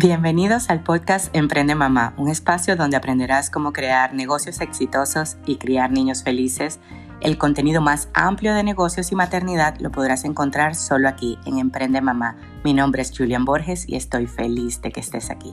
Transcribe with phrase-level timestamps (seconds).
[0.00, 5.90] Bienvenidos al podcast Emprende Mamá, un espacio donde aprenderás cómo crear negocios exitosos y criar
[5.90, 6.78] niños felices.
[7.20, 12.00] El contenido más amplio de negocios y maternidad lo podrás encontrar solo aquí en Emprende
[12.00, 12.36] Mamá.
[12.62, 15.52] Mi nombre es Julian Borges y estoy feliz de que estés aquí.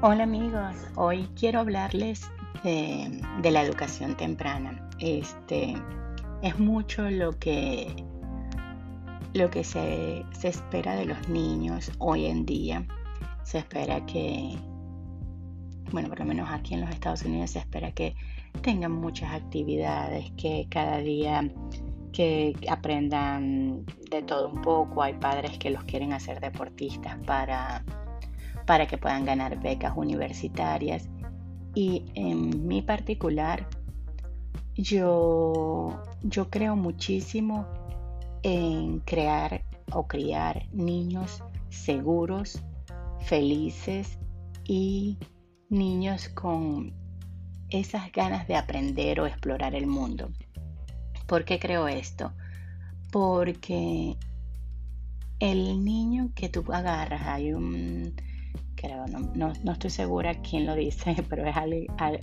[0.00, 2.22] Hola amigos, hoy quiero hablarles
[2.64, 4.88] de, de la educación temprana.
[4.98, 5.74] Este
[6.40, 8.02] es mucho lo que
[9.34, 12.86] lo que se, espera de los niños hoy en día.
[13.44, 14.56] Se espera que,
[15.92, 18.14] bueno, por lo menos aquí en los Estados Unidos se espera que
[18.62, 21.50] tengan muchas actividades, que cada día
[22.12, 25.02] que aprendan de todo un poco.
[25.02, 27.84] Hay padres que los quieren hacer deportistas para,
[28.66, 31.08] para que puedan ganar becas universitarias.
[31.74, 33.68] Y en mi particular,
[34.74, 37.66] yo, yo creo muchísimo
[38.42, 42.62] en crear o criar niños seguros,
[43.20, 44.18] felices
[44.64, 45.18] y
[45.68, 46.92] niños con
[47.70, 50.30] esas ganas de aprender o explorar el mundo.
[51.26, 52.32] ¿Por qué creo esto?
[53.12, 54.16] Porque
[55.38, 58.14] el niño que tú agarras, hay un,
[58.74, 61.56] creo, no, estoy segura quién lo dice, pero es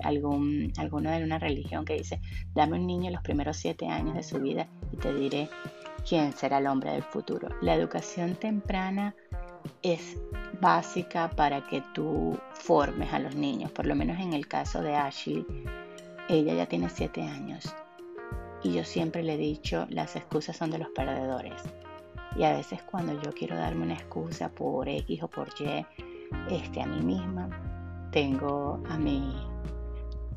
[0.03, 2.19] algún, alguno de una religión que dice,
[2.53, 5.49] dame un niño los primeros siete años de su vida y te diré
[6.07, 7.49] quién será el hombre del futuro.
[7.61, 9.13] La educación temprana
[9.83, 10.17] es
[10.61, 14.95] básica para que tú formes a los niños, por lo menos en el caso de
[14.95, 15.45] Ashley,
[16.29, 17.73] ella ya tiene 7 años
[18.63, 21.61] y yo siempre le he dicho, las excusas son de los perdedores.
[22.35, 25.85] Y a veces cuando yo quiero darme una excusa por X o por Y,
[26.49, 27.49] este, a mí misma,
[28.11, 29.33] tengo a mi,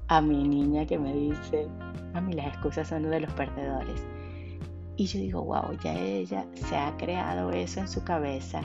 [0.08, 1.68] a mi niña que me dice,
[2.14, 4.06] a mí las excusas son de los perdedores.
[4.96, 8.62] Y yo digo, wow, ya ella se ha creado eso en su cabeza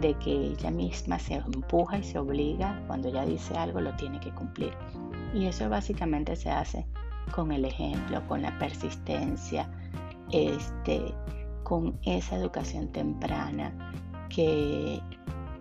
[0.00, 4.20] de que ella misma se empuja y se obliga, cuando ella dice algo lo tiene
[4.20, 4.72] que cumplir.
[5.34, 6.86] Y eso básicamente se hace
[7.34, 9.68] con el ejemplo, con la persistencia,
[10.30, 11.14] este,
[11.64, 13.72] con esa educación temprana
[14.28, 15.00] que,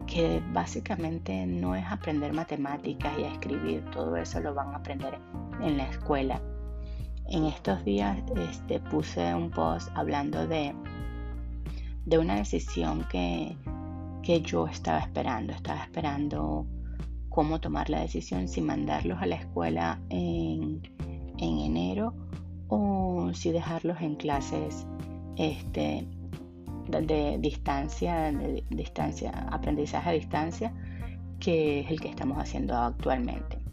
[0.05, 5.17] que básicamente no es aprender matemáticas y a escribir, todo eso lo van a aprender
[5.61, 6.41] en la escuela
[7.27, 8.17] en estos días
[8.51, 10.75] este, puse un post hablando de,
[12.05, 13.57] de una decisión que,
[14.43, 15.53] yo estaba esperando.
[15.53, 16.65] Estaba esperando
[17.29, 20.81] cómo tomar la decisión si mandarlos a la escuela en,
[21.37, 22.13] enero
[22.69, 24.87] o si dejarlos en clases
[25.37, 26.07] este,
[26.89, 30.73] de, distancia, de distancia, aprendizaje a distancia,
[31.39, 33.64] que es el que estamos haciendo actualmente.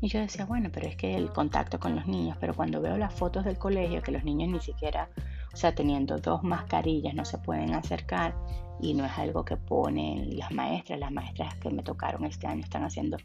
[0.00, 2.98] Y yo decía, bueno, pero es que el contacto con los niños, pero cuando veo
[2.98, 5.08] las fotos del colegio, que los niños ni siquiera,
[5.52, 8.36] o sea, teniendo dos mascarillas, no se pueden acercar
[8.80, 12.62] y no es algo que ponen las maestras, las maestras que me tocaron este año
[12.62, 13.16] están haciendo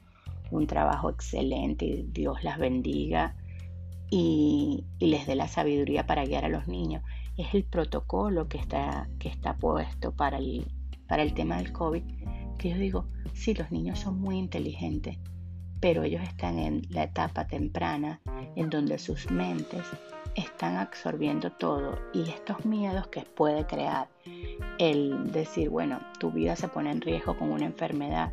[0.50, 3.36] un trabajo excelente y Dios las bendiga
[4.10, 7.04] y, les dé la sabiduría para guiar a los niños.
[7.38, 10.66] Es el protocolo que está, que está puesto para el,
[11.08, 12.04] para el tema del COVID,
[12.58, 15.18] que yo digo, sí, los niños son muy inteligentes,
[15.82, 18.22] pero ellos están en la etapa temprana
[18.56, 19.84] en donde sus mentes
[20.36, 24.08] están absorbiendo todo y estos miedos que puede crear
[24.78, 28.32] el decir, bueno, tu vida se pone en riesgo con una enfermedad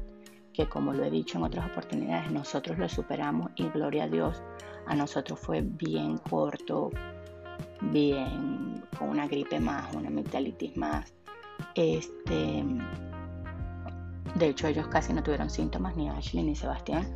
[0.52, 4.42] que como lo he dicho en otras oportunidades, nosotros lo superamos y gloria a Dios,
[4.86, 6.90] a nosotros fue bien corto,
[7.80, 11.14] bien con una gripe más, una amigdalitis más.
[11.74, 12.64] Este,
[14.34, 17.06] de hecho, ellos casi no tuvieron síntomas, ni Ashley ni Sebastián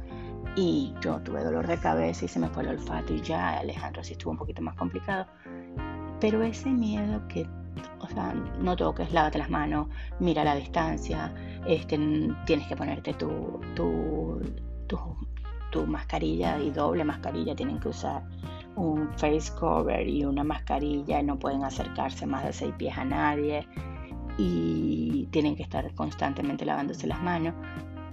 [0.56, 4.04] y yo tuve dolor de cabeza y se me fue el olfato y ya Alejandro
[4.04, 5.26] sí estuvo un poquito más complicado.
[6.20, 7.48] Pero ese miedo que,
[8.00, 9.88] o sea, no toques, lávate las manos,
[10.20, 11.34] mira la distancia,
[11.66, 11.98] este,
[12.46, 14.40] tienes que ponerte tu, tu,
[14.86, 14.98] tu,
[15.70, 18.22] tu mascarilla y doble mascarilla, tienen que usar
[18.76, 23.66] un face cover y una mascarilla, no pueden acercarse más de seis pies a nadie
[24.38, 27.54] y tienen que estar constantemente lavándose las manos.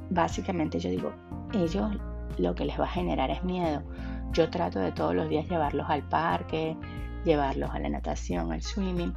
[0.10, 1.14] Básicamente yo digo,
[1.54, 1.92] ellos
[2.38, 3.84] lo que les va a generar es miedo.
[4.32, 6.78] Yo trato de todos los días llevarlos al parque,
[7.26, 9.14] llevarlos a la natación, al swimming,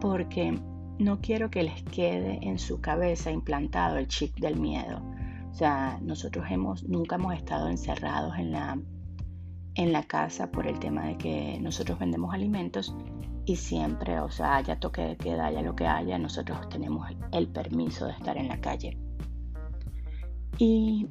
[0.00, 0.58] porque
[0.98, 5.02] no quiero que les quede en su cabeza implantado el chip del miedo.
[5.50, 8.78] O sea, nosotros hemos, nunca hemos estado encerrados en la,
[9.74, 12.94] en la casa por el tema de que nosotros vendemos alimentos
[13.44, 17.48] y siempre, o sea, haya toque de queda, haya lo que haya, nosotros tenemos el
[17.48, 18.96] permiso de estar en la calle.
[20.58, 21.08] Y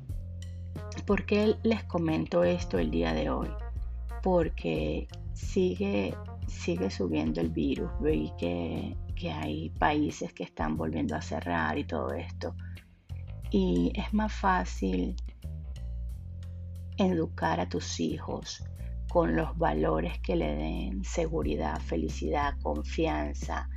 [1.06, 3.50] ¿Por qué les comento esto el día de hoy?
[4.24, 6.16] Porque sigue,
[6.48, 11.84] sigue subiendo el virus, vi que, que hay países que están volviendo a cerrar y
[11.84, 12.56] todo esto.
[13.50, 15.16] Y es más fácil
[16.98, 18.64] educar a tus hijos
[19.10, 23.70] con los valores que le den seguridad, felicidad, confianza,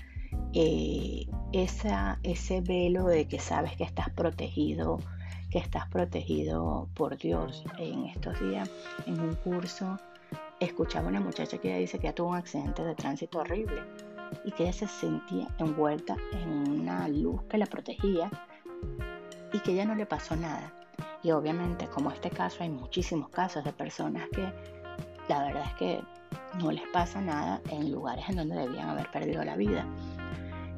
[0.53, 5.01] eh, esa, ese velo de que sabes que estás protegido,
[5.51, 7.65] que estás protegido por Dios.
[7.79, 8.71] En estos días,
[9.07, 9.99] en un curso,
[10.61, 13.83] escuchaba una muchacha que dice que tuvo un accidente de tránsito horrible
[14.45, 18.31] y que ella se sentía envuelta en una luz que la protegía
[19.53, 20.73] y que ella no le pasó nada.
[21.23, 24.53] Y obviamente, como este caso, hay muchísimos casos de personas que
[25.29, 26.01] la verdad es que
[26.59, 29.87] no les pasa nada en lugares en donde debían haber perdido la vida.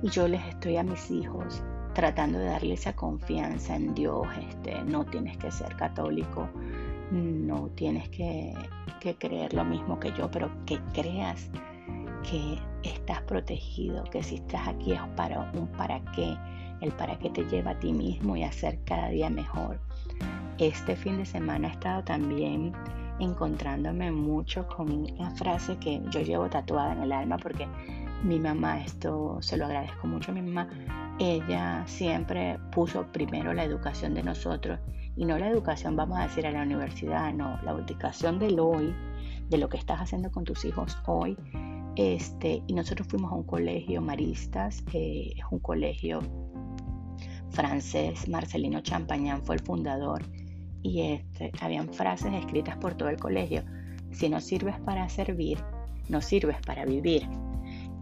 [0.03, 1.63] Y yo les estoy a mis hijos
[1.97, 4.27] tratando de darle esa confianza en Dios.
[4.51, 6.47] Este, no tienes que ser católico,
[7.11, 8.53] no tienes que,
[9.01, 11.49] que creer lo mismo que yo, pero que creas
[12.23, 16.37] que estás protegido, que si estás aquí es para un para qué,
[16.83, 19.81] el para qué te lleva a ti mismo y a ser cada día mejor.
[20.59, 22.75] Este fin de semana he estado también
[23.21, 27.67] encontrándome mucho con una frase que yo llevo tatuada en el alma porque
[28.27, 30.69] mi mamá, esto se lo agradezco mucho a mi mamá,
[31.19, 34.81] ella siempre puso primero la educación de nosotros
[35.17, 38.95] y no la educación, vamos a decir, a la universidad, no, la educación del hoy,
[39.49, 41.37] de lo que estás haciendo con tus hijos hoy.
[41.97, 46.21] Este, y nosotros fuimos a un colegio maristas, eh, es un colegio
[47.49, 50.23] francés, Marcelino Champagnán fue el fundador
[50.83, 53.63] y este, habían frases escritas por todo el colegio.
[54.11, 55.59] Si no sirves para servir,
[56.11, 57.27] no sirves para vivir.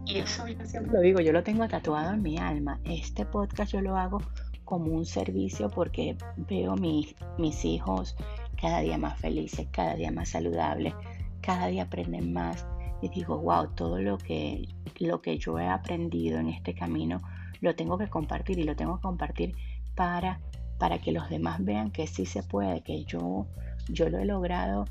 [0.07, 2.79] Eso yo siempre lo digo, yo lo tengo tatuado en mi alma.
[2.85, 4.21] Este podcast yo lo hago
[4.63, 8.15] como un servicio porque veo mis, mis hijos
[8.59, 10.93] cada día más felices, cada día más saludables,
[11.41, 12.65] cada día aprenden más.
[13.01, 14.67] Y digo, wow, todo lo que,
[14.99, 17.21] lo que yo he aprendido en este camino
[17.61, 19.55] lo tengo que compartir y lo tengo que compartir
[19.95, 20.39] para
[20.77, 23.47] para que los demás vean que sí se puede, que yo,
[23.87, 24.85] yo lo he logrado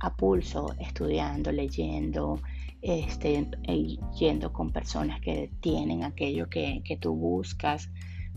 [0.00, 2.40] a pulso, estudiando, leyendo,
[2.82, 3.48] este,
[4.18, 7.90] yendo con personas que tienen aquello que, tú buscas.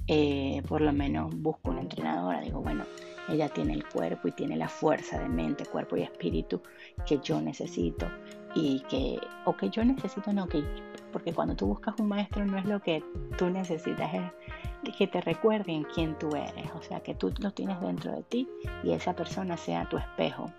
[0.07, 2.83] Eh, por lo menos busco una entrenadora, digo, bueno,
[3.29, 6.61] ella tiene el cuerpo y tiene la fuerza de mente, cuerpo y espíritu
[7.05, 8.07] que yo necesito
[8.55, 10.63] y que, o que yo necesito, no, que,
[11.11, 13.03] porque cuando tú buscas un maestro no es lo que
[13.37, 17.79] tú necesitas, es que te recuerden quién tú eres, o sea, que tú lo tienes
[17.79, 18.47] dentro de ti
[18.83, 20.51] y esa persona sea tu espejo.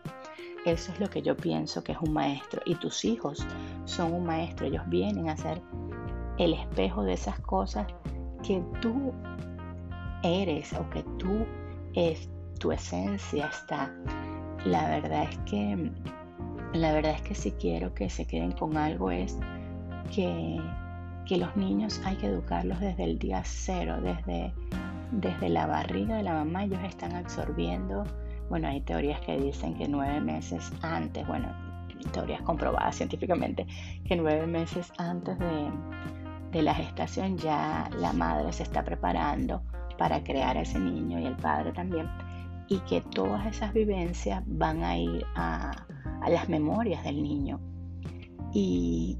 [0.64, 2.62] Eso es lo que yo pienso que es un maestro.
[2.64, 3.46] Y tus hijos
[3.84, 5.61] son un maestro, ellos vienen a ser
[6.38, 7.87] el espejo de esas cosas
[8.43, 9.12] que tú
[10.22, 11.46] eres o que tú
[11.94, 12.28] es
[12.58, 13.93] tu esencia está.
[14.64, 15.90] La verdad es que
[16.72, 19.38] la verdad es que si quiero que se queden con algo es
[20.12, 20.60] que
[21.25, 24.52] que los niños hay que educarlos desde el día cero, desde,
[25.12, 28.05] desde la barriga de la mamá, ellos están absorbiendo,
[28.49, 31.49] bueno, hay teorías que dicen que nueve meses antes, bueno,
[32.12, 33.67] teorías comprobadas científicamente,
[34.05, 35.70] que nueve meses antes de,
[36.52, 39.62] de la gestación ya la madre se está preparando
[39.99, 42.08] para crear a ese niño y el padre también,
[42.69, 45.87] y que todas esas vivencias van a ir a,
[46.29, 47.61] las memorias del niño.
[48.52, 49.19] Y,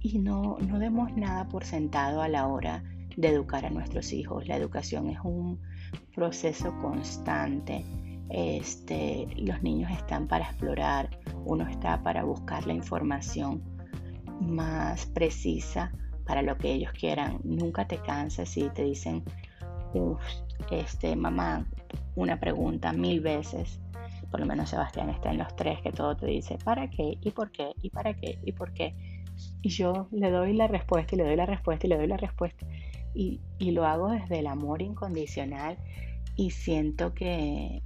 [0.00, 2.82] y no, no demos nada por sentado a la hora
[3.16, 4.46] de educar a nuestros hijos.
[4.46, 5.60] La educación es un
[6.14, 7.84] proceso constante.
[8.34, 11.10] Este, los niños están para explorar,
[11.44, 13.62] uno está para buscar la información
[14.40, 15.92] más precisa
[16.24, 17.40] para lo que ellos quieran.
[17.44, 19.22] Nunca te canses si te dicen,
[20.70, 21.66] este, mamá,
[22.14, 23.80] una pregunta mil veces.
[24.30, 27.18] Por lo menos Sebastián está en los tres que todo te dice, ¿para qué?
[27.20, 27.72] ¿Y por qué?
[27.82, 28.38] ¿Y para qué?
[28.42, 28.94] ¿Y por qué?
[29.60, 32.16] Y yo le doy la respuesta y le doy la respuesta y le doy la
[32.16, 32.66] respuesta.
[33.14, 35.76] Y, lo hago desde el amor incondicional
[36.34, 37.82] y siento que,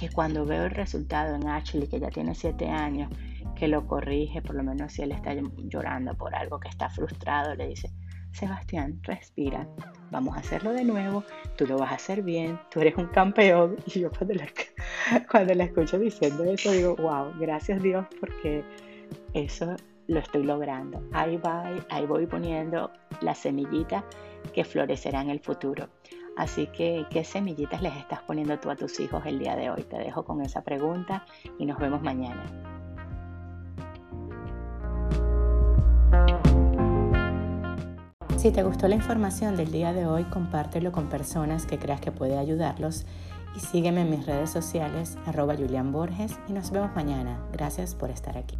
[0.00, 3.12] que cuando veo el resultado en Ashley, que ya tiene siete años,
[3.54, 7.54] que lo corrige, por lo menos si él está llorando por algo, que está frustrado,
[7.54, 7.90] le dice,
[8.32, 9.68] Sebastián, respira,
[10.10, 11.22] vamos a hacerlo de nuevo,
[11.54, 13.76] tú lo vas a hacer bien, tú eres un campeón.
[13.94, 14.46] Y yo cuando la,
[15.30, 18.64] cuando la escucho diciendo eso, digo, wow, gracias Dios, porque
[19.34, 19.76] eso
[20.06, 21.02] lo estoy logrando.
[21.12, 22.90] Ahí, va, ahí voy poniendo
[23.20, 24.02] la semillita
[24.54, 25.90] que florecerá en el futuro.
[26.40, 29.82] Así que, ¿qué semillitas les estás poniendo tú a tus hijos el día de hoy?
[29.82, 31.26] Te dejo con esa pregunta
[31.58, 32.42] y nos vemos mañana.
[38.38, 42.10] Si te gustó la información del día de hoy, compártelo con personas que creas que
[42.10, 43.04] puede ayudarlos
[43.54, 47.38] y sígueme en mis redes sociales, arroba Julián Borges, y nos vemos mañana.
[47.52, 48.56] Gracias por estar aquí.